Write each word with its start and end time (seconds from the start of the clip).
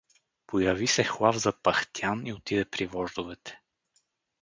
Появи 0.47 0.87
се 0.87 1.03
Хлав 1.03 1.37
запъхтян 1.37 2.25
и 2.27 2.33
отиде 2.33 2.65
при 2.65 2.85
вождовете. 2.85 3.59